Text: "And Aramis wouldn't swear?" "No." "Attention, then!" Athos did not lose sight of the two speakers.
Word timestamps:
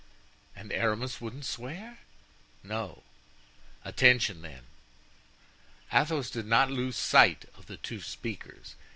"And 0.55 0.71
Aramis 0.73 1.21
wouldn't 1.21 1.45
swear?" 1.45 1.99
"No." 2.63 3.03
"Attention, 3.85 4.41
then!" 4.41 4.63
Athos 5.93 6.31
did 6.31 6.47
not 6.47 6.71
lose 6.71 6.97
sight 6.97 7.45
of 7.55 7.67
the 7.67 7.77
two 7.77 8.01
speakers. 8.01 8.73